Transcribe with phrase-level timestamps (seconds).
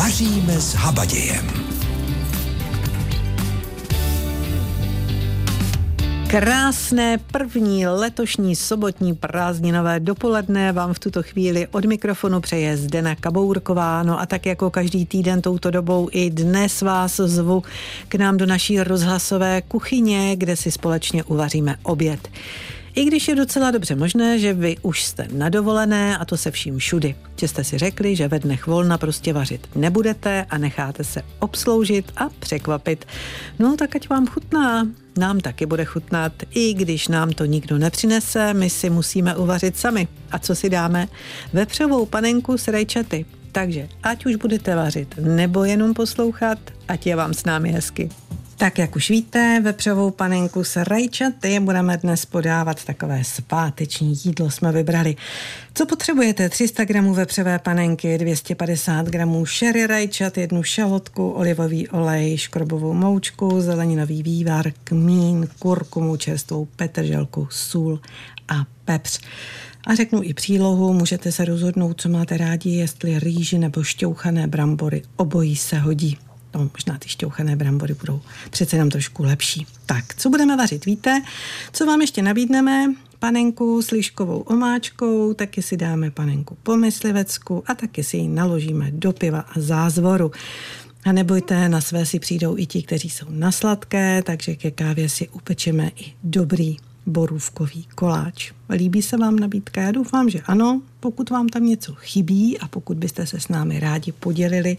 [0.00, 1.46] Vaříme s habadějem.
[6.26, 14.02] Krásné první letošní sobotní prázdninové dopoledne vám v tuto chvíli od mikrofonu přeje Zdena Kabourková.
[14.02, 17.62] No a tak jako každý týden touto dobou i dnes vás zvu
[18.08, 22.28] k nám do naší rozhlasové kuchyně, kde si společně uvaříme oběd.
[22.94, 26.50] I když je docela dobře možné, že vy už jste na dovolené a to se
[26.50, 27.14] vším všudy.
[27.36, 32.12] Že jste si řekli, že ve dnech volna prostě vařit nebudete a necháte se obsloužit
[32.16, 33.04] a překvapit.
[33.58, 34.88] No tak ať vám chutná.
[35.18, 40.08] Nám taky bude chutnat, i když nám to nikdo nepřinese, my si musíme uvařit sami.
[40.30, 41.08] A co si dáme?
[41.52, 43.24] Vepřovou panenku s rajčaty.
[43.52, 48.08] Takže ať už budete vařit nebo jenom poslouchat, ať je vám s námi hezky.
[48.60, 54.72] Tak jak už víte, vepřovou panenku s rajčaty budeme dnes podávat takové sváteční jídlo jsme
[54.72, 55.16] vybrali.
[55.74, 56.48] Co potřebujete?
[56.48, 64.22] 300 gramů vepřové panenky, 250 gramů šery rajčat, jednu šalotku, olivový olej, škrobovou moučku, zeleninový
[64.22, 68.00] vývar, kmín, kurkumu, čerstvou petrželku, sůl
[68.48, 69.20] a pepř.
[69.86, 75.02] A řeknu i přílohu, můžete se rozhodnout, co máte rádi, jestli rýži nebo šťouchané brambory,
[75.16, 76.18] obojí se hodí.
[76.54, 78.20] No, možná ty šťouchané brambory budou
[78.50, 79.66] přece jenom trošku lepší.
[79.86, 81.22] Tak, co budeme vařit, víte?
[81.72, 82.94] Co vám ještě nabídneme?
[83.18, 88.90] Panenku s liškovou omáčkou, taky si dáme panenku po myslivecku a taky si ji naložíme
[88.90, 90.30] do piva a zázvoru.
[91.04, 95.08] A nebojte, na své si přijdou i ti, kteří jsou na sladké, takže ke kávě
[95.08, 96.76] si upečeme i dobrý
[97.10, 98.52] borůvkový koláč.
[98.70, 99.82] Líbí se vám nabídka?
[99.82, 100.82] Já doufám, že ano.
[101.00, 104.76] Pokud vám tam něco chybí a pokud byste se s námi rádi podělili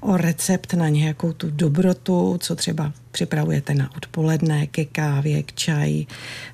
[0.00, 6.06] o recept na nějakou tu dobrotu, co třeba připravujete na odpoledne, ke kávě, k čaji,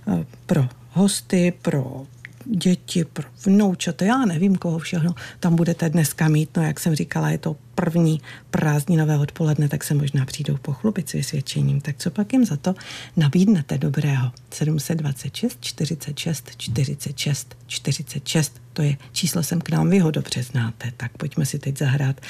[0.09, 2.07] eh, pro hosty, pro
[2.49, 6.57] děti, pro vnoučata, já nevím, koho všechno tam budete dneska mít.
[6.57, 11.13] No, jak jsem říkala, je to první prázdninové odpoledne, tak se možná přijdou pochlubit s
[11.13, 11.81] vysvědčením.
[11.81, 12.75] Tak co pak jim za to
[13.17, 14.33] nabídnete dobrého?
[14.51, 18.61] 726 46 46 46.
[18.73, 20.93] To je číslo sem k nám, vy ho dobře znáte.
[20.97, 22.21] Tak pojďme si teď zahrát.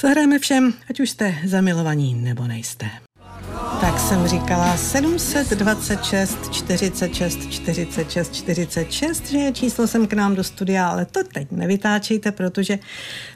[0.00, 2.90] Zahrajeme všem, ať už jste zamilovaní nebo nejste.
[4.12, 11.04] Jsem říkala 726 46 46 46, že je číslo sem k nám do studia, ale
[11.04, 12.78] to teď nevytáčejte, protože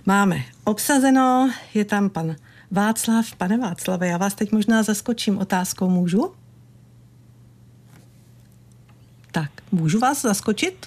[0.07, 2.37] máme obsazeno, je tam pan
[2.71, 3.35] Václav.
[3.35, 6.33] Pane Václave, já vás teď možná zaskočím otázkou, můžu?
[9.33, 10.87] Tak, můžu vás zaskočit?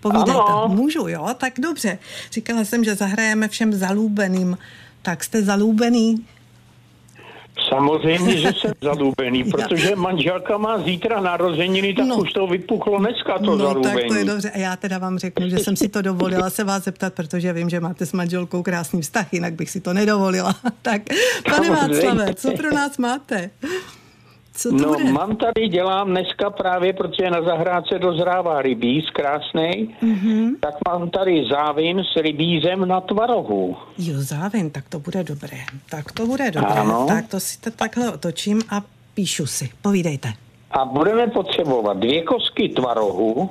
[0.00, 0.30] Povídejte.
[0.30, 0.68] Ano.
[0.68, 1.34] Můžu, jo?
[1.38, 1.98] Tak dobře.
[2.32, 4.58] Říkala jsem, že zahrajeme všem zalúbeným.
[5.02, 6.26] Tak jste zalúbený?
[7.68, 12.16] Samozřejmě, že jsem zalúbený, protože manželka má zítra narozeniny, tak no.
[12.16, 13.94] už to vypuchlo dneska to no, zalúbení.
[13.94, 14.50] tak to je dobře.
[14.50, 17.70] A já teda vám řeknu, že jsem si to dovolila se vás zeptat, protože vím,
[17.70, 20.54] že máte s manželkou krásný vztah, jinak bych si to nedovolila.
[20.82, 21.02] tak,
[21.50, 23.50] pane Václave, co pro nás máte?
[24.58, 25.12] Co to no, bude?
[25.12, 30.50] mám tady, dělám dneska právě, protože na zahrádce dozrává rybíz krásný, mm-hmm.
[30.60, 33.76] tak mám tady závin s rybízem na tvarohu.
[33.98, 35.58] Jo, závin, tak to bude dobré.
[35.90, 36.80] Tak to bude dobré.
[36.80, 37.06] Ano.
[37.08, 38.82] Tak to si to takhle otočím a
[39.14, 39.70] píšu si.
[39.82, 40.32] Povídejte.
[40.70, 43.50] A budeme potřebovat dvě kostky tvarohu.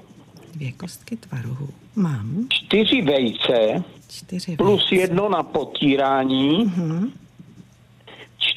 [0.54, 1.68] Dvě kostky tvarohu.
[1.96, 2.48] Mám.
[2.50, 3.84] Čtyři vejce.
[4.10, 4.64] Čtyři vejce.
[4.64, 6.66] Plus jedno na potírání.
[6.66, 7.10] Mm-hmm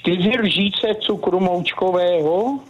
[0.00, 2.60] čtyři lžíce cukru moučkového.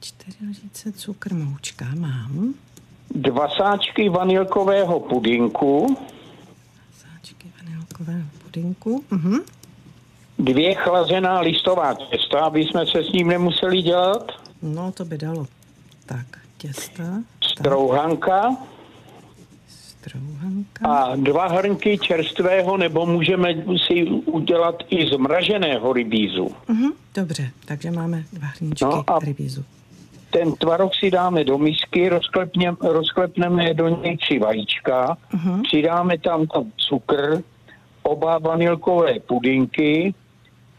[0.00, 2.54] Čtyři lžíce cukr moučka mám.
[3.10, 5.96] Dva sáčky vanilkového pudinku.
[6.98, 9.04] Sáčky vanilkového pudinku.
[9.12, 9.44] Uh-huh.
[10.38, 14.32] Dvě chlazená listová těsta, aby jsme se s ním nemuseli dělat.
[14.62, 15.46] No, to by dalo.
[16.06, 16.26] Tak,
[16.58, 17.22] těsta.
[17.44, 18.40] Strouhanka.
[18.40, 18.58] Tak
[20.88, 23.54] A dva hrnky čerstvého, nebo můžeme
[23.86, 26.44] si udělat i zmraženého rybízu.
[26.68, 29.64] Uh-huh, dobře, takže máme dva hrníčky no a rybízu.
[30.30, 35.62] Ten tvarok si dáme do misky, rozklepneme, rozklepneme do něj tři vajíčka, uh-huh.
[35.62, 37.42] přidáme tam tam cukr,
[38.02, 40.14] oba vanilkové pudinky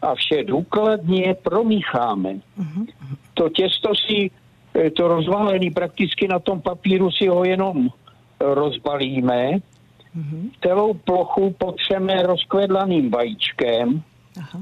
[0.02, 2.30] a vše důkladně promícháme.
[2.32, 2.86] Uh-huh.
[3.34, 4.30] To těsto si,
[4.74, 7.88] eh, to rozvalený prakticky na tom papíru si ho jenom
[8.42, 9.50] rozbalíme,
[10.16, 10.50] mm-hmm.
[10.62, 14.02] celou plochu potřeme rozkvedlaným vajíčkem,
[14.38, 14.60] Aha.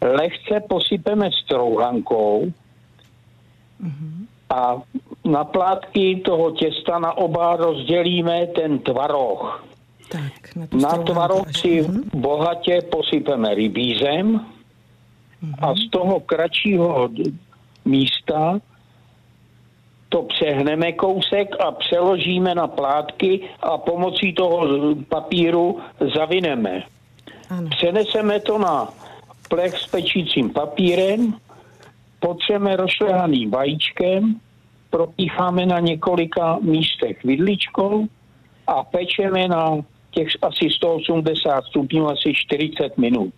[0.00, 2.52] lehce posypeme strouhankou
[3.82, 4.26] mm-hmm.
[4.50, 4.82] a
[5.24, 9.64] na plátky toho těsta na oba rozdělíme ten tvaroh.
[10.08, 12.20] Tak, na, na tvaroh si mm-hmm.
[12.20, 15.54] bohatě posypeme rybízem mm-hmm.
[15.60, 17.08] a z toho kratšího
[17.84, 18.60] místa
[20.12, 24.68] to přehneme kousek a přeložíme na plátky a pomocí toho
[25.08, 25.80] papíru
[26.14, 26.82] zavineme.
[27.50, 27.68] Ano.
[27.70, 28.88] Přeneseme to na
[29.48, 31.34] plech s pečícím papírem,
[32.20, 34.34] potřeme rozšlehaným vajíčkem,
[34.90, 38.06] propícháme na několika místech vidličkou
[38.66, 39.76] a pečeme na
[40.10, 43.34] těch asi 180 stupňů asi 40 minut.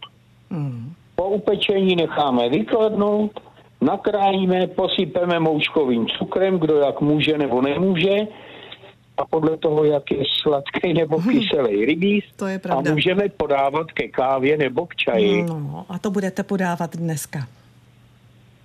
[0.51, 0.93] Mm.
[1.15, 3.41] Po upečení necháme vykladnout,
[3.85, 8.17] nakrájíme, posypeme moučkovým cukrem, kdo jak může nebo nemůže
[9.17, 12.25] a podle toho, jak je sladký nebo kyselý rybíz.
[12.37, 12.93] To je A pravda.
[12.93, 15.43] můžeme podávat ke kávě nebo k čaji.
[15.43, 17.47] No, a to budete podávat dneska.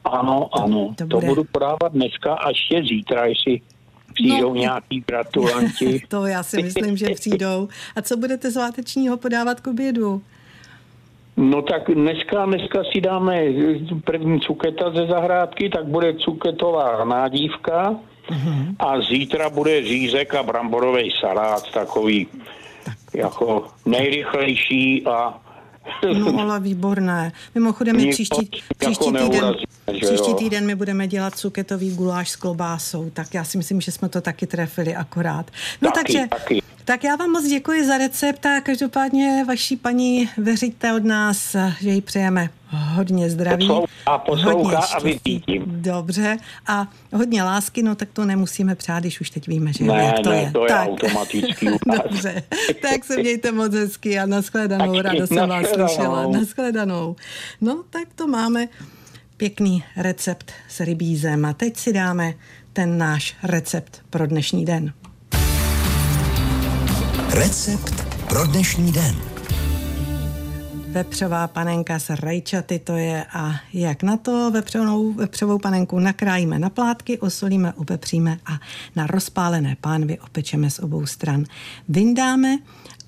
[0.05, 0.93] Ano, ano.
[0.97, 3.61] to To, bude- budu podávat dneska až je zítra, jestli
[4.13, 4.55] přijdou No.
[4.55, 6.01] nějaký gratulanti.
[6.07, 7.67] To já si myslím, že přijdou.
[7.95, 10.21] A co budete svátečního podávat k obědu?
[11.41, 13.41] No tak dneska, dneska si dáme
[14.03, 17.95] první cuketa ze zahrádky, tak bude cuketová nádívka
[18.31, 18.75] Mhm.
[18.79, 22.27] a zítra bude řízek a bramborový salát, takový
[23.13, 25.39] jako nejrychlejší a
[26.19, 27.31] No ale výborné.
[27.55, 28.49] Mimochodem my příští,
[28.81, 29.55] jako příští, týden,
[30.05, 34.09] příští týden my budeme dělat cuketový guláš s klobásou, tak já si myslím, že jsme
[34.09, 35.51] to taky trefili akorát.
[35.81, 36.61] No Taky, takže, taky.
[36.89, 41.89] Tak já vám moc děkuji za recept a každopádně vaší paní věříte od nás, že
[41.89, 43.67] jí přejeme hodně zdraví.
[43.67, 45.63] Poslouchá, poslouchá hodně a vycítím.
[45.67, 46.37] Dobře.
[46.67, 50.19] A hodně lásky, no tak to nemusíme přát, když už teď víme, že Ne, jak
[50.19, 50.51] to ne, je.
[50.51, 50.87] to je tak.
[50.87, 51.67] automatický.
[52.03, 52.43] Dobře,
[52.81, 56.27] tak se mějte moc hezky a nashledanou, ráda jsem vás slyšela.
[56.27, 57.15] Nashledanou.
[57.61, 58.67] No, tak to máme
[59.37, 62.33] pěkný recept s rybízem a teď si dáme
[62.73, 64.93] ten náš recept pro dnešní den.
[67.31, 69.15] Recept pro dnešní den.
[70.87, 76.69] Vepřová panenka s rajčaty to je a jak na to vepřovou, vepřovou panenku nakrájíme na
[76.69, 78.59] plátky, osolíme, upepříme a
[78.95, 81.43] na rozpálené pánvy opečeme z obou stran.
[81.89, 82.57] Vyndáme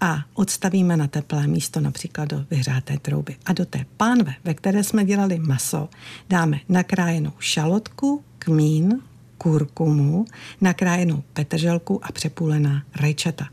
[0.02, 3.36] a odstavíme na teplé místo, například do vyhřáté trouby.
[3.46, 5.90] A do té pánve, ve které jsme dělali maso,
[6.30, 9.02] dáme nakrájenou šalotku, kmín,
[9.38, 10.26] kurkumu,
[10.62, 13.48] nakrájenou petrželku a přepůlená rajčata.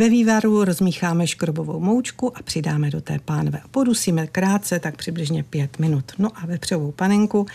[0.00, 3.60] Ve vývaru rozmícháme škrobovou moučku a přidáme do té pánve.
[3.70, 6.12] Podusíme krátce, tak přibližně pět minut.
[6.18, 7.46] No a vepřovou panenku,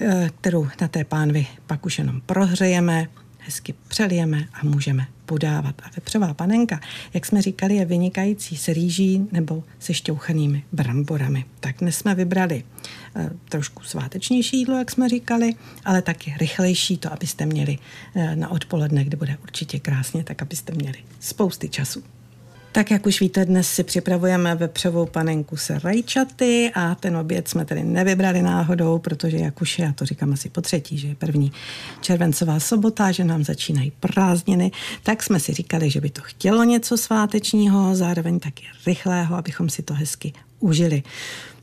[0.00, 3.08] eh, kterou na té pánvi pak už jenom prohřejeme,
[3.38, 5.74] hezky přelijeme a můžeme podávat.
[5.84, 6.80] A vepřová panenka,
[7.14, 11.44] jak jsme říkali, je vynikající s rýží nebo se šťouchanými bramborami.
[11.60, 12.64] Tak dnes jsme vybrali
[13.48, 15.54] trošku svátečnější jídlo, jak jsme říkali,
[15.84, 17.78] ale taky rychlejší to, abyste měli
[18.14, 22.02] eh, na odpoledne, kde bude určitě krásně, tak abyste měli spousty času.
[22.76, 27.64] Tak jak už víte, dnes si připravujeme vepřovou panenku se rajčaty a ten oběd jsme
[27.64, 31.14] tedy nevybrali náhodou, protože jak už je, já to říkám asi po třetí, že je
[31.14, 31.52] první
[32.00, 34.70] červencová sobota, že nám začínají prázdniny,
[35.02, 39.82] tak jsme si říkali, že by to chtělo něco svátečního, zároveň taky rychlého, abychom si
[39.82, 41.02] to hezky užili.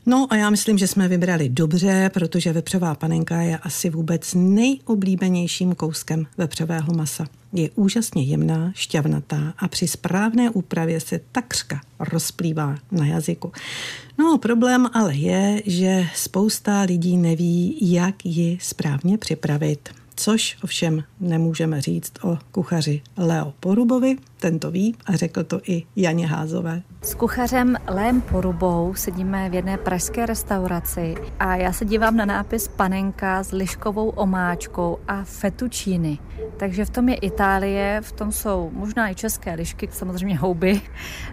[0.06, 5.74] No a já myslím, že jsme vybrali dobře, protože vepřová panenka je asi vůbec nejoblíbenějším
[5.74, 7.26] kouskem vepřového masa.
[7.52, 13.52] Je úžasně jemná, šťavnatá a při správné úpravě se takřka rozplývá na jazyku.
[14.18, 19.88] No, problém ale je, že spousta lidí neví, jak ji správně připravit.
[20.16, 25.82] Což ovšem nemůžeme říct o kuchaři Leo Porubovi, ten to ví a řekl to i
[25.96, 26.82] Janě Házové.
[27.02, 32.68] S kuchařem Lém Porubou sedíme v jedné pražské restauraci a já se dívám na nápis
[32.68, 36.18] panenka s liškovou omáčkou a fettuccini.
[36.56, 40.80] Takže v tom je Itálie, v tom jsou možná i české lišky, samozřejmě houby.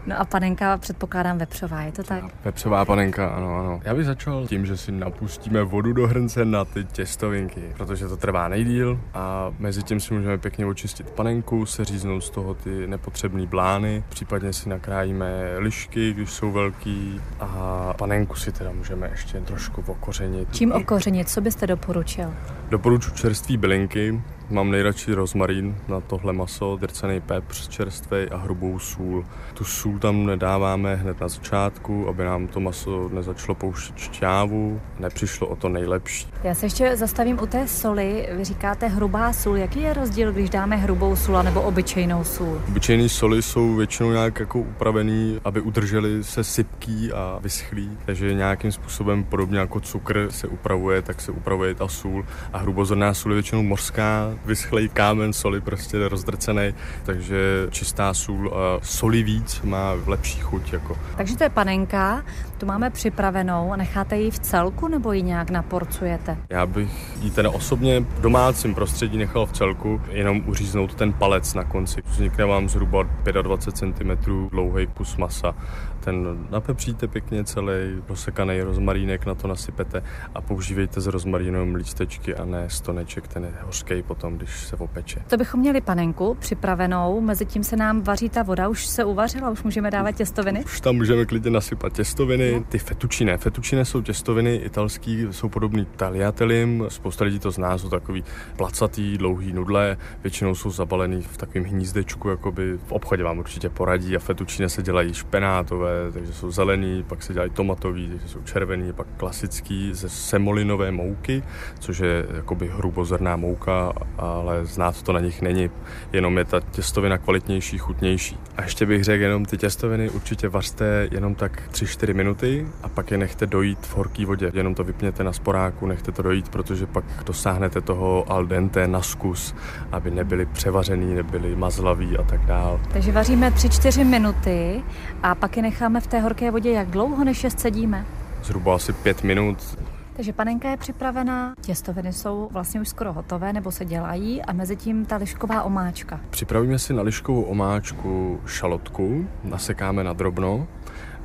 [0.06, 2.24] No a panenka předpokládám vepřová, je to tak?
[2.46, 3.82] Vepřová panenka, ano, ano.
[3.84, 8.18] Já bych začal tím, že si napustíme vodu do hrnce na ty těstovinky, protože to
[8.18, 13.46] trvá nejdíl a mezi tím si můžeme pěkně očistit panenku, seříznout z toho ty nepotřebné
[13.46, 19.84] blány, případně si nakrájíme lišky, když jsou velký a panenku si teda můžeme ještě trošku
[19.88, 20.56] okořenit.
[20.56, 22.34] Čím okořenit, co byste doporučil?
[22.70, 29.26] Doporučuji čerství bylinky, Mám nejradši rozmarín na tohle maso, drcený pepř čerstvý a hrubou sůl.
[29.54, 35.48] Tu sůl tam nedáváme hned na začátku, aby nám to maso nezačalo pouštět šťávu, nepřišlo
[35.48, 36.28] o to nejlepší.
[36.44, 38.30] Já se ještě zastavím u té soli.
[38.32, 39.58] Vy říkáte hrubá sůl.
[39.58, 42.62] Jaký je rozdíl, když dáme hrubou sůl nebo obyčejnou sůl?
[42.68, 48.72] Obyčejné soli jsou většinou nějak jako upravený, aby udrželi se sypký a vyschlý, takže nějakým
[48.72, 53.36] způsobem podobně jako cukr se upravuje, tak se upravuje ta sůl a hrubozrná sůl je
[53.36, 60.40] většinou mořská, vyschlej kámen soli prostě rozdrcený, takže čistá sůl a soli víc má lepší
[60.40, 60.74] chuť.
[60.74, 60.98] Jako.
[61.18, 62.24] Takže to je panenka,
[62.58, 66.38] tu máme připravenou a necháte ji v celku nebo ji nějak naporcujete?
[66.50, 71.54] Já bych ji teda osobně v domácím prostředí nechal v celku, jenom uříznout ten palec
[71.54, 72.02] na konci.
[72.06, 73.04] Vznikne vám zhruba
[73.42, 75.56] 25 cm dlouhý kus masa
[76.04, 77.74] Ten napepříte pěkně celý,
[78.10, 80.04] rozsekaný rozmarínek na to nasypete
[80.36, 85.22] a používejte z rozmarínu lístečky a ne stoneček, ten je hořký potom, když se opeče.
[85.28, 89.50] To bychom měli panenku připravenou, mezi tím se nám vaří ta voda, už se uvařila,
[89.50, 90.64] už můžeme dávat těstoviny?
[90.66, 93.38] Už tam můžeme klidně nasypat těstoviny, ty fetučine.
[93.38, 98.24] Fetučine jsou těstoviny italský, jsou podobný taliatelim, spousta lidí to zná, jsou takový
[98.58, 104.16] placatý, dlouhý nudle, většinou jsou zabalený v takovém hnízdečku, jakoby v obchodě vám určitě poradí
[104.16, 108.94] a fetučine se dělají špenátové, takže jsou zelený, pak se dělají tomatový, takže jsou červený,
[108.94, 111.44] pak klasický ze semolinové mouky,
[111.80, 115.70] což je jakoby hrubozrná mouka, ale znát to na nich není,
[116.14, 118.38] jenom je ta těstovina kvalitnější, chutnější.
[118.58, 123.12] A ještě bych řekl jenom ty těstoviny určitě vařte jenom tak 3-4 minuty a pak
[123.12, 124.52] je nechte dojít v horké vodě.
[124.54, 129.02] Jenom to vypněte na sporáku, nechte to dojít, protože pak dosáhnete toho al dente na
[129.02, 129.56] zkus,
[129.92, 132.80] aby nebyly převařený, nebyly mazlaví a tak dál.
[132.92, 134.84] Takže vaříme 3-4 minuty
[135.24, 138.06] a pak je necháme v té horké vodě jak dlouho, než je scedíme?
[138.44, 139.78] Zhruba asi 5 minut.
[140.14, 144.76] Takže panenka je připravená, těstoviny jsou vlastně už skoro hotové nebo se dělají a mezi
[144.76, 146.20] tím ta lišková omáčka.
[146.30, 150.68] Připravíme si na liškovou omáčku šalotku, nasekáme na drobno,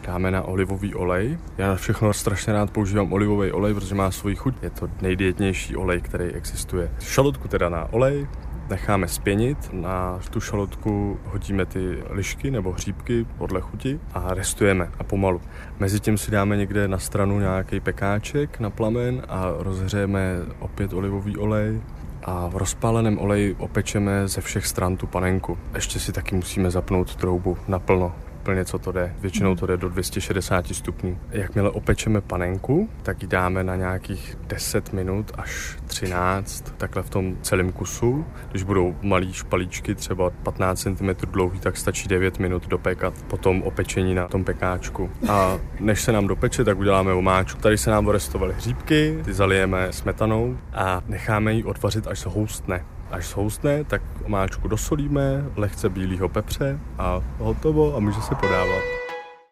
[0.06, 1.38] dáme na olivový olej.
[1.58, 4.54] Já na všechno strašně rád používám olivový olej, protože má svoji chuť.
[4.62, 6.90] Je to nejdietnější olej, který existuje.
[7.00, 8.26] Šalotku teda na olej,
[8.70, 15.04] necháme spěnit, na tu šalotku hodíme ty lišky nebo hříbky podle chuti a restujeme a
[15.04, 15.40] pomalu.
[15.78, 21.80] Mezitím si dáme někde na stranu nějaký pekáček na plamen a rozhřejeme opět olivový olej,
[22.26, 25.58] a v rozpáleném oleji opečeme ze všech stran tu panenku.
[25.74, 28.12] Ještě si taky musíme zapnout troubu naplno,
[28.46, 29.14] úplně, co to jde.
[29.20, 31.18] Většinou to jde do 260 stupňů.
[31.30, 37.36] Jakmile opečeme panenku, tak ji dáme na nějakých 10 minut až 13, takhle v tom
[37.42, 38.26] celém kusu.
[38.50, 44.14] Když budou malý špalíčky, třeba 15 cm dlouhý, tak stačí 9 minut dopékat potom opečení
[44.14, 45.10] na tom pekáčku.
[45.28, 47.60] A než se nám dopeče, tak uděláme omáčku.
[47.60, 52.84] Tady se nám orestovaly hříbky, ty zalijeme smetanou a necháme ji odvařit, až se houstne.
[53.10, 59.05] Až zhoustne, tak omáčku dosolíme, lehce bílého pepře a hotovo a může se podávat.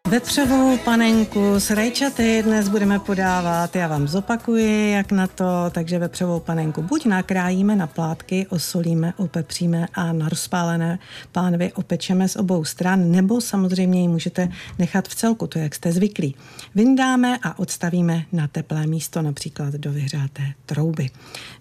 [0.09, 3.75] Vepřovou panenku s rajčaty dnes budeme podávat.
[3.75, 5.45] Já vám zopakuji, jak na to.
[5.71, 10.99] Takže vepřovou panenku buď nakrájíme na plátky, osolíme, opepříme a na rozpálené
[11.31, 15.91] pánvy opečeme z obou stran, nebo samozřejmě ji můžete nechat v celku, to jak jste
[15.91, 16.35] zvyklí.
[16.75, 21.09] Vyndáme a odstavíme na teplé místo, například do vyhřáté trouby.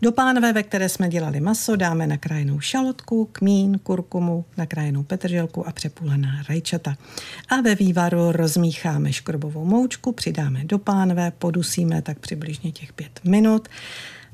[0.03, 5.73] Do pánve, ve které jsme dělali maso, dáme nakrájenou šalotku, kmín, kurkumu, nakrájenou petrželku a
[5.73, 6.97] přepůlená rajčata.
[7.49, 13.69] A ve vývaru rozmícháme škrobovou moučku, přidáme do pánve, podusíme tak přibližně těch pět minut.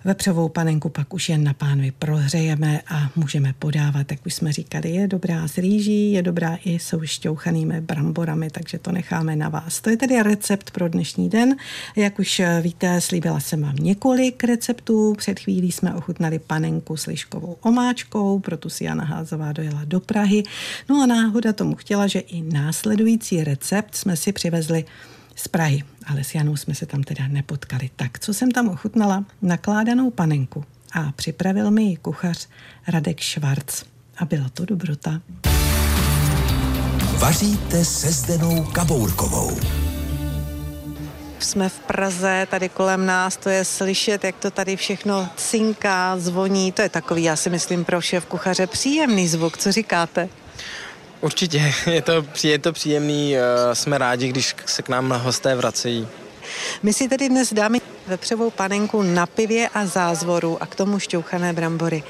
[0.04, 4.90] Vepřovou panenku pak už jen na pánvi prohřejeme a můžeme podávat, jak už jsme říkali,
[4.90, 9.80] je dobrá s rýží, je dobrá i s šťouchanými bramborami, takže to necháme na vás.
[9.80, 11.56] To je tedy recept pro dnešní den.
[11.96, 15.14] Jak už víte, slíbila jsem vám několik receptů.
[15.18, 20.42] Před chvílí jsme ochutnali panenku s liškovou omáčkou, proto si Jana Házová dojela do Prahy.
[20.88, 24.84] No a náhoda tomu chtěla, že i následující recept jsme si přivezli
[25.40, 27.90] z Prahy, ale s Janou jsme se tam teda nepotkali.
[27.96, 29.24] Tak, co jsem tam ochutnala?
[29.42, 32.48] Nakládanou panenku a připravil mi ji kuchař
[32.88, 33.82] Radek Švarc.
[34.18, 35.20] A byla to dobrota.
[37.18, 39.60] Vaříte se Zdenou Kabourkovou.
[41.38, 46.72] Jsme v Praze, tady kolem nás to je slyšet, jak to tady všechno cinká, zvoní.
[46.72, 49.58] To je takový, já si myslím, pro šéf kuchaře příjemný zvuk.
[49.58, 50.28] Co říkáte?
[51.20, 53.40] Určitě, je to, je to příjemný, eh,
[53.74, 56.08] jsme rádi, když se k nám hosté vracejí.
[56.82, 61.52] My si tedy dnes dáme vepřovou panenku na pivě a zázvoru a k tomu šťouchané
[61.52, 62.02] brambory.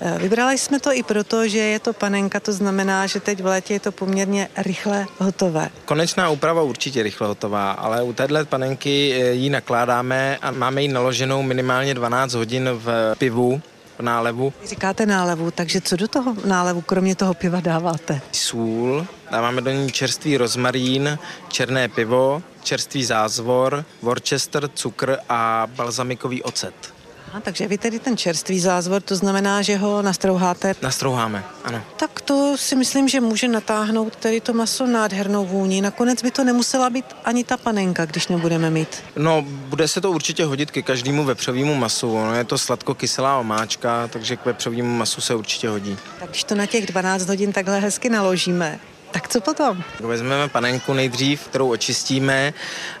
[0.00, 3.46] Eh, vybrali jsme to i proto, že je to panenka, to znamená, že teď v
[3.46, 5.68] létě je to poměrně rychle hotové.
[5.84, 10.88] Konečná úprava určitě rychle hotová, ale u téhle panenky eh, ji nakládáme a máme ji
[10.88, 13.60] naloženou minimálně 12 hodin v pivu,
[13.98, 14.52] v nálevu.
[14.64, 18.20] Říkáte nálevu, takže co do toho nálevu, kromě toho piva dáváte?
[18.32, 26.95] Sůl, dáváme do ní čerstvý rozmarín, černé pivo, čerstvý zázvor, Worcester, cukr a balzamikový ocet.
[27.28, 30.74] Aha, takže vy tedy ten čerstvý zázvor, to znamená, že ho nastrouháte?
[30.82, 31.82] Nastrouháme, ano.
[31.96, 35.80] Tak to si myslím, že může natáhnout tedy to maso nádhernou vůni.
[35.80, 39.02] Nakonec by to nemusela být ani ta panenka, když nebudeme mít.
[39.16, 42.14] No, bude se to určitě hodit ke každému vepřovému masu.
[42.14, 45.98] Ono je to sladko-kyselá omáčka, takže k vepřovému masu se určitě hodí.
[46.20, 48.80] Tak když to na těch 12 hodin takhle hezky naložíme,
[49.16, 49.82] Tak co potom?
[50.00, 52.52] Vezmeme panenku nejdřív, kterou očistíme,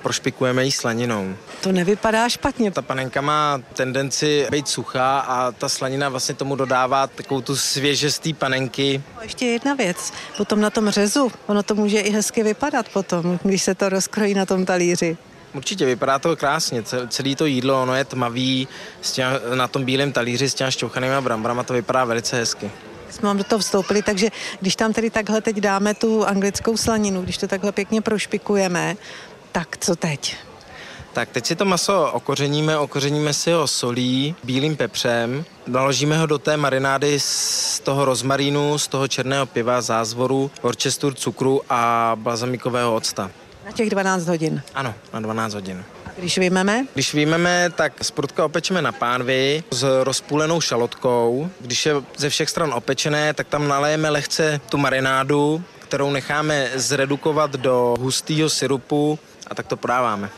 [0.02, 1.34] prošpikujeme ji slaninou.
[1.60, 2.70] To nevypadá špatně.
[2.70, 8.18] Ta panenka má tendenci být suchá a ta slanina vlastně tomu dodává takovou tu svěžest
[8.18, 9.02] té panenky.
[9.22, 10.12] Ještě jedna věc.
[10.36, 14.34] Potom na tom řezu, ono to může i hezky vypadat potom, když se to rozkrojí
[14.34, 15.16] na tom talíři.
[15.54, 16.82] Určitě, vypadá to krásně.
[17.08, 18.68] Celé to jídlo, ono je tmavý,
[19.54, 22.70] na tom bílém talíři s těmi šťouchanými bramborama to vypadá velice hezky
[23.10, 24.28] jsme vám do toho vstoupili, takže
[24.60, 28.96] když tam tedy takhle teď dáme tu anglickou slaninu, když to takhle pěkně prošpikujeme,
[29.52, 30.36] tak co teď?
[31.12, 36.38] Tak teď si to maso okořeníme, okořeníme si ho solí, bílým pepřem, naložíme ho do
[36.38, 43.30] té marinády z toho rozmarínu, z toho černého piva, zázvoru, worcester cukru a balzamikového octa.
[43.64, 44.62] Na těch 12 hodin?
[44.74, 45.84] Ano, na 12 hodin.
[46.18, 46.86] Když vyjmeme?
[46.94, 51.50] Když vyjmeme, tak sprutka opečeme na pánvi s rozpůlenou šalotkou.
[51.60, 57.50] Když je ze všech stran opečené, tak tam nalejeme lehce tu marinádu, kterou necháme zredukovat
[57.50, 60.30] do hustého syrupu a tak to podáváme.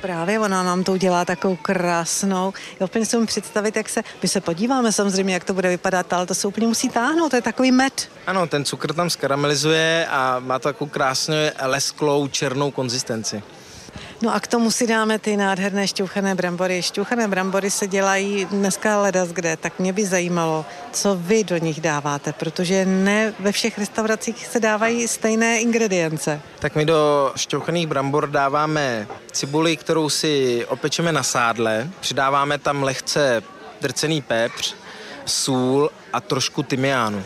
[0.00, 2.52] Právě ona nám to udělá takovou krásnou.
[2.80, 6.26] Já úplně si představit, jak se, my se podíváme samozřejmě, jak to bude vypadat, ale
[6.26, 8.10] to se úplně musí táhnout, to je takový med.
[8.26, 13.42] Ano, ten cukr tam skaramelizuje a má to takovou krásně lesklou černou konzistenci.
[14.22, 16.82] No a k tomu si dáme ty nádherné šťouchané brambory.
[16.82, 21.80] Šťouchané brambory se dělají dneska ledas kde, tak mě by zajímalo, co vy do nich
[21.80, 26.40] dáváte, protože ne ve všech restauracích se dávají stejné ingredience.
[26.58, 33.42] Tak my do šťouchaných brambor dáváme cibuli, kterou si opečeme na sádle, přidáváme tam lehce
[33.80, 34.74] drcený pepř,
[35.24, 37.24] sůl a trošku tymiánu.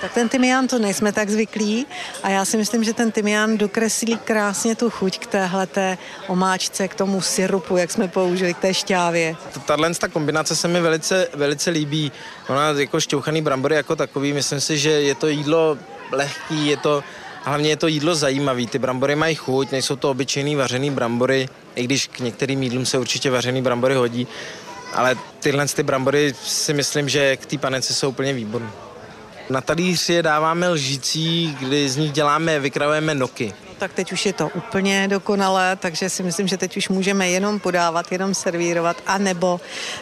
[0.00, 1.86] Tak ten tymián to nejsme tak zvyklí
[2.22, 6.88] a já si myslím, že ten tymián dokreslí krásně tu chuť k téhle té omáčce,
[6.88, 9.36] k tomu syrupu, jak jsme použili, k té šťávě.
[9.66, 12.12] Tahle ta kombinace se mi velice, velice líbí.
[12.48, 15.78] Ona jako šťouchaný brambory jako takový, myslím si, že je to jídlo
[16.12, 17.04] lehký, je to
[17.42, 18.66] Hlavně je to jídlo zajímavé.
[18.66, 22.98] Ty brambory mají chuť, nejsou to obyčejný vařený brambory, i když k některým jídlům se
[22.98, 24.26] určitě vařený brambory hodí.
[24.92, 28.89] Ale tyhle ty brambory si myslím, že k té panence jsou úplně výborné.
[29.50, 33.54] Na talíř je dáváme lžící, kdy z nich děláme, vykrajujeme noky.
[33.78, 37.60] Tak teď už je to úplně dokonalé, takže si myslím, že teď už můžeme jenom
[37.60, 39.60] podávat, jenom servírovat, anebo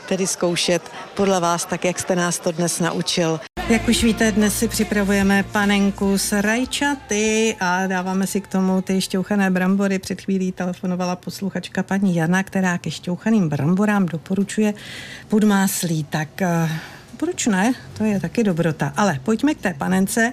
[0.09, 0.83] tedy zkoušet
[1.15, 3.41] podle vás, tak jak jste nás to dnes naučil.
[3.69, 9.01] Jak už víte, dnes si připravujeme panenku s rajčaty a dáváme si k tomu ty
[9.01, 9.99] šťouchané brambory.
[9.99, 14.75] Před chvílí telefonovala posluchačka paní Jana, která ke šťouchaným bramborám doporučuje
[15.29, 16.05] podmáslí.
[16.05, 16.69] Tak eh,
[17.17, 17.75] proč ne?
[17.99, 18.93] To je taky dobrota.
[18.97, 20.33] Ale pojďme k té panence.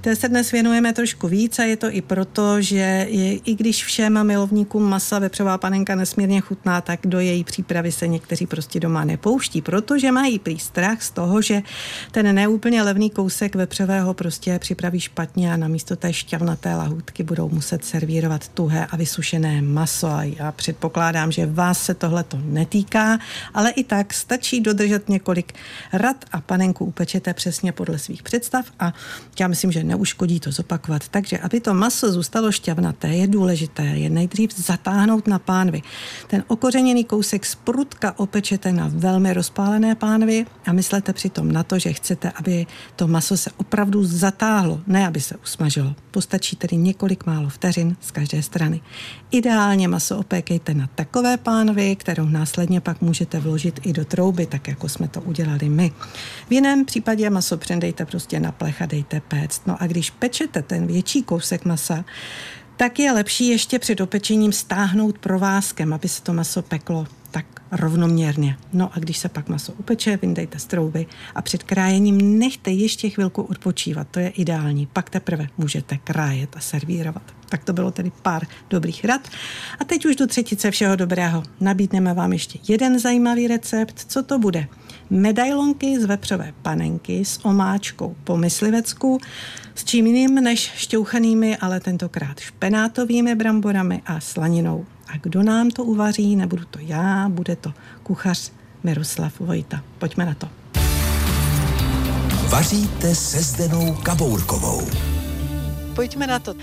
[0.00, 3.84] Té se dnes věnujeme trošku víc a je to i proto, že je, i když
[3.84, 9.04] všem milovníkům masa vepřová panenka nesmírně chutná, tak do její přípravy se někteří prostě doma
[9.04, 11.62] nepouští, protože mají prý strach z toho, že
[12.10, 17.84] ten neúplně levný kousek vepřového prostě připraví špatně a namísto té šťavnaté lahůdky budou muset
[17.84, 20.06] servírovat tuhé a vysušené maso.
[20.06, 23.18] A já předpokládám, že vás se tohle to netýká,
[23.54, 25.52] ale i tak stačí dodržet několik
[25.92, 28.92] rad a panenku upečete přesně podle svých představ a
[29.40, 31.08] já myslím, že neuškodí to zopakovat.
[31.08, 35.82] Takže, aby to maso zůstalo šťavnaté, je důležité je nejdřív zatáhnout na pánvi.
[36.26, 41.78] Ten okořeněný kousek z prutka opečete na velmi rozpálené pánvi a myslete přitom na to,
[41.78, 45.94] že chcete, aby to maso se opravdu zatáhlo, ne aby se usmažilo.
[46.10, 48.80] Postačí tedy několik málo vteřin z každé strany.
[49.30, 54.68] Ideálně maso opékejte na takové pánvi, kterou následně pak můžete vložit i do trouby, tak
[54.68, 55.92] jako jsme to udělali my.
[56.48, 59.66] V jiném případě maso přendejte prostě na plech a dejte péct.
[59.66, 62.04] No a když pečete ten větší kousek masa,
[62.76, 68.56] tak je lepší ještě před opečením stáhnout provázkem, aby se to maso peklo tak rovnoměrně.
[68.72, 73.10] No a když se pak maso upeče, vyndejte z trouby a před krájením nechte ještě
[73.10, 74.86] chvilku odpočívat, to je ideální.
[74.92, 77.22] Pak teprve můžete krájet a servírovat.
[77.48, 79.28] Tak to bylo tedy pár dobrých rad.
[79.80, 81.42] A teď už do třetice všeho dobrého.
[81.60, 84.04] Nabídneme vám ještě jeden zajímavý recept.
[84.08, 84.66] Co to bude?
[85.10, 89.20] Medailonky z vepřové panenky s omáčkou po myslivecku,
[89.74, 94.86] s čím jiným než šťouchanými, ale tentokrát špenátovými bramborami a slaninou.
[95.08, 99.84] A kdo nám to uvaří, nebudu to já, bude to kuchař Miroslav Vojta.
[99.98, 100.48] Pojďme na to.
[102.48, 104.90] Vaříte se Zdenou Kabourkovou.
[105.94, 106.54] Pojďme na to.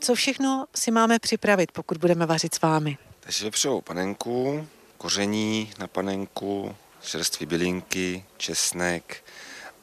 [0.00, 2.98] Co všechno si máme připravit, pokud budeme vařit s vámi?
[3.20, 4.66] Takže vepřovou panenku,
[4.98, 9.24] koření na panenku, čerstvé bylinky, česnek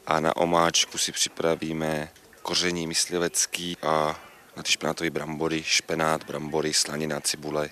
[0.07, 2.09] a na omáčku si připravíme
[2.41, 4.19] koření myslivecký a
[4.57, 7.69] na ty špenátové brambory, špenát, brambory, slanina, cibule,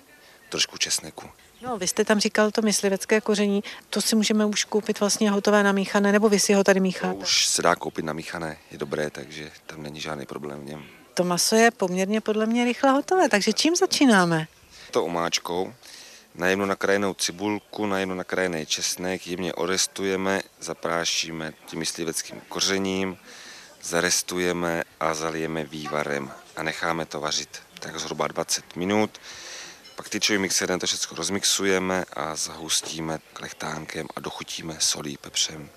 [0.54, 1.30] trošku česneku.
[1.62, 5.62] No, vy jste tam říkal to myslivecké koření, to si můžeme už koupit vlastně hotové
[5.62, 7.14] namíchané, nebo vy si ho tady mícháte?
[7.14, 10.84] To už se dá koupit namíchané, je dobré, takže tam není žádný problém v něm.
[11.14, 14.46] to maso je poměrně podle mě rychle hotové, takže čím začínáme?
[14.90, 15.74] To omáčkou.
[16.34, 23.18] Na jednu nakrájenou cibulku, na jednu nakrájený česnek, jemně orestujeme, zaprášíme tím mysliveckým kořením,
[23.82, 29.10] zarestujeme a zalijeme vývarem a necháme to vařit tak zhruba 20 minut.
[29.96, 35.70] Pak tyčovým mixerem to všechno rozmixujeme a zahustíme klechtánkem a dochutíme solí, pepřem.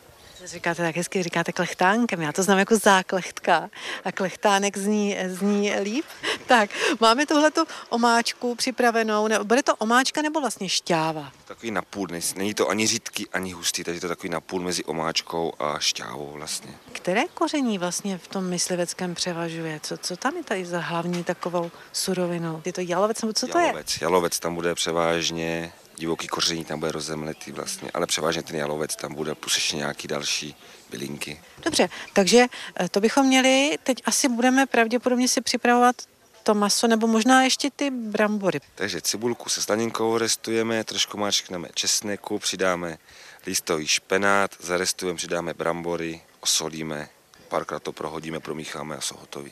[0.47, 3.69] Říkáte tak hezky, říkáte klechtánkem, já to znám jako záklechtka
[4.05, 6.05] a klechtánek zní, zní líp.
[6.47, 11.31] Tak, máme tuhletu omáčku připravenou, ne, bude to omáčka nebo vlastně šťáva?
[11.45, 15.79] Takový napůl, není to ani řídký, ani hustý, takže to takový napůl mezi omáčkou a
[15.79, 16.71] šťávou vlastně.
[16.91, 19.79] Které koření vlastně v tom mysliveckém převažuje?
[19.83, 22.61] Co, co tam je tady za hlavní takovou surovinou?
[22.65, 24.05] Je to jalovec nebo co to jalovec, je?
[24.05, 29.13] Jalovec tam bude převážně divoký koření tam bude rozemletý vlastně, ale převážně ten jalovec tam
[29.13, 30.55] bude plus ještě nějaký další
[30.89, 31.41] bylinky.
[31.63, 32.45] Dobře, takže
[32.79, 35.95] eh, to bychom měli, teď asi budeme pravděpodobně si připravovat
[36.43, 38.59] to maso nebo možná ještě ty brambory.
[38.75, 42.97] Takže cibulku se slaninkou restujeme, trošku máčkneme česneku, přidáme
[43.45, 47.09] listový špenát, zarestujeme, přidáme brambory, osolíme,
[47.47, 49.51] párkrát to prohodíme, promícháme a jsou hotový.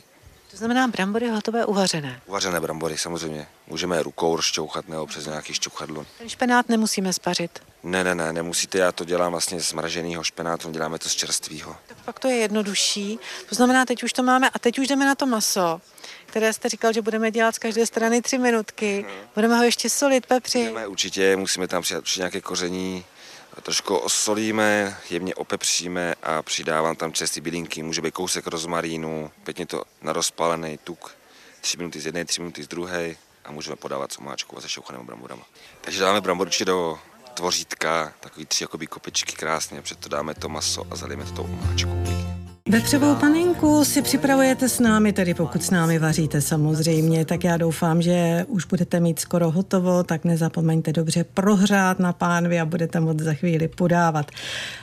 [0.55, 2.21] To znamená brambory hotové uvařené.
[2.25, 3.47] Uvařené brambory, samozřejmě.
[3.67, 6.05] Můžeme rukou rozšťouchat nebo přes nějaký šťouchadlo.
[6.17, 7.59] Ten špenát nemusíme spařit.
[7.83, 11.75] Ne, ne, ne, nemusíte, já to dělám vlastně z mraženého špenátu, děláme to z čerstvého.
[11.87, 13.19] Tak pak to je jednodušší.
[13.49, 15.81] To znamená, teď už to máme a teď už jdeme na to maso,
[16.25, 19.05] které jste říkal, že budeme dělat z každé strany tři minutky.
[19.07, 19.27] Hmm.
[19.35, 20.59] Budeme ho ještě solit, pepři.
[20.59, 23.05] Budeme, určitě, musíme tam přidat nějaké koření,
[23.61, 29.83] trošku osolíme, jemně opepříme a přidávám tam čerstvý bylinky, může být kousek rozmarínu, pěkně to
[30.01, 31.15] na rozpálený tuk,
[31.61, 33.15] tři minuty z jedné, tři minuty z druhé
[33.45, 35.43] a můžeme podávat s omáčkou a se šouchanými bramborama.
[35.81, 36.99] Takže dáme bramborči do
[37.33, 41.43] tvořítka, takový tři jakoby kopečky krásně, před to dáme to maso a zalijeme to tou
[41.43, 42.34] omáčkou.
[42.69, 48.01] Vepřovou paninku si připravujete s námi, tedy pokud s námi vaříte samozřejmě, tak já doufám,
[48.01, 53.19] že už budete mít skoro hotovo, tak nezapomeňte dobře prohřát na pánvi a budete moct
[53.19, 54.31] za chvíli podávat.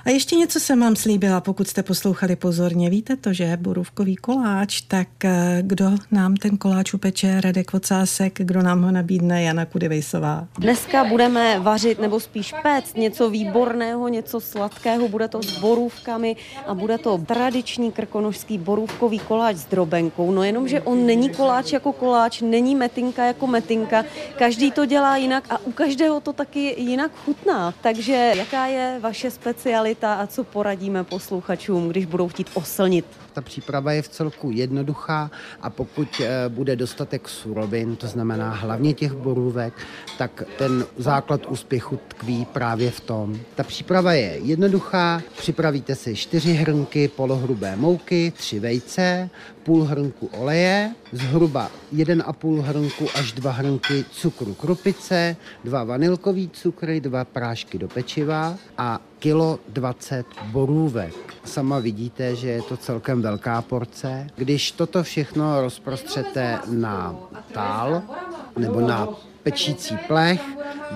[0.04, 4.80] A ještě něco jsem vám slíbila, pokud jste poslouchali pozorně, víte to, že borůvkový koláč,
[4.80, 10.48] tak eh, kdo nám ten koláč upeče, Radek Vocásek, kdo nám ho nabídne, Jana Kudivejsová.
[10.58, 16.74] Dneska budeme vařit nebo spíš péct něco výborného, něco sladkého, bude to s borůvkami a
[16.74, 21.92] bude to tradiční tradiční krkonožský borůvkový koláč s drobenkou, no jenomže on není koláč jako
[21.92, 24.04] koláč, není metinka jako metinka,
[24.38, 27.74] každý to dělá jinak a u každého to taky jinak chutná.
[27.80, 33.92] Takže jaká je vaše specialita a co poradíme posluchačům, když budou chtít oslnit ta příprava
[33.92, 39.74] je v celku jednoduchá a pokud eh, bude dostatek surovin, to znamená hlavně těch borůvek,
[40.18, 43.40] tak ten základ úspěchu tkví právě v tom.
[43.54, 49.30] Ta příprava je jednoduchá, připravíte si čtyři hrnky polohrubé mouky, tři vejce,
[49.62, 57.24] půl hrnku oleje, zhruba 1,5 hrnku až 2 hrnky cukru krupice, dva vanilkový cukry, dva
[57.24, 61.14] prášky do pečiva a kilo 20 borůvek.
[61.44, 64.26] Sama vidíte, že je to celkem velká porce.
[64.36, 67.16] Když toto všechno rozprostřete na
[67.52, 68.02] tál
[68.58, 69.08] nebo na
[69.42, 70.40] pečící plech,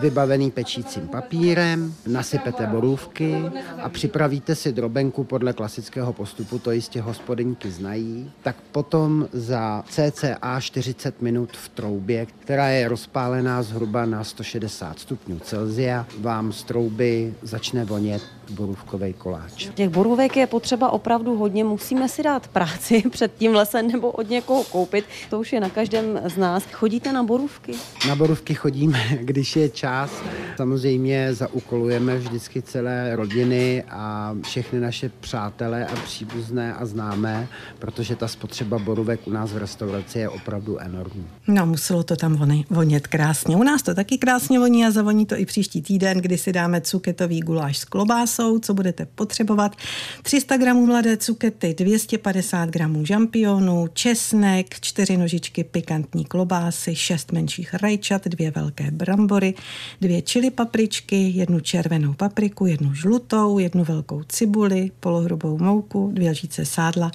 [0.00, 3.42] vybavený pečícím papírem, nasypete borůvky
[3.82, 10.60] a připravíte si drobenku podle klasického postupu, to jistě hospodyňky znají, tak potom za cca
[10.60, 17.34] 40 minut v troubě, která je rozpálená zhruba na 160 stupňů Celzia, vám z trouby
[17.42, 19.68] začne vonět borůvkový koláč.
[19.74, 24.30] Těch borůvek je potřeba opravdu hodně, musíme si dát práci před tím lesem nebo od
[24.30, 26.64] někoho koupit, to už je na každém z nás.
[26.72, 27.72] Chodíte na borůvky?
[28.08, 30.10] Na borůvky chodíme, když je čas.
[30.56, 38.28] Samozřejmě zaukolujeme vždycky celé rodiny a všechny naše přátelé a příbuzné a známé, protože ta
[38.28, 41.26] spotřeba borůvek u nás v restauraci je opravdu enormní.
[41.48, 43.56] No, muselo to tam vonět krásně.
[43.56, 46.80] U nás to taky krásně voní a zavoní to i příští týden, kdy si dáme
[46.80, 49.76] cuketový guláš s klobásou masou, co budete potřebovat.
[50.22, 58.28] 300 gramů mladé cukety, 250 gramů žampionů, česnek, 4 nožičky pikantní klobásy, 6 menších rajčat,
[58.28, 59.54] dvě velké brambory,
[60.00, 66.64] dvě čili papričky, jednu červenou papriku, jednu žlutou, jednu velkou cibuli, polohrubou mouku, dvě lžíce
[66.64, 67.10] sádla,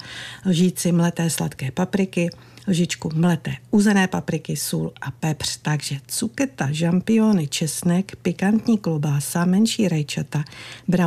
[0.46, 2.30] lžíci mleté sladké papriky,
[2.68, 5.58] lžičku mleté uzené papriky, sůl a pepř.
[5.62, 10.44] Takže cuketa, žampiony, česnek, pikantní klobása, menší rajčata,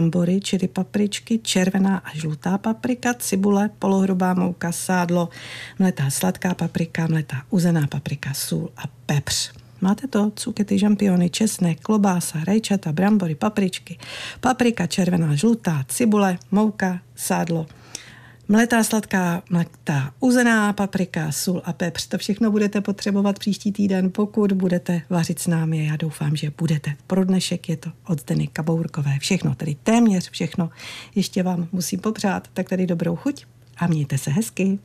[0.06, 5.30] brambory, čili papričky, červená a žlutá paprika, cibule, polohrubá mouka, sádlo,
[5.80, 9.52] mletá sladká paprika, mletá uzená paprika, sůl a pepř.
[9.82, 10.32] Máte to?
[10.36, 13.98] Cukety, žampiony, česnek, klobása, rajčata, brambory, papričky,
[14.40, 17.66] paprika červená, žlutá, cibule, mouka, sádlo,
[18.48, 22.08] Mletá sladká, mletá uzená paprika, sůl a pepř.
[22.08, 25.86] To všechno budete potřebovat příští týden, pokud budete vařit s námi.
[25.86, 26.94] Já doufám, že budete.
[27.08, 29.20] Pro dnešek je to od Zdeny Kabourkové.
[29.20, 30.70] Všechno, tedy téměř všechno.
[31.16, 33.46] Ještě vám musím popřát, tak tady dobrou chuť
[33.78, 34.80] a mějte se hezky.